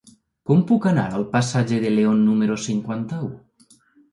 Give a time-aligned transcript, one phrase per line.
[0.51, 3.31] Com puc anar al passatge de León número cinquanta-u?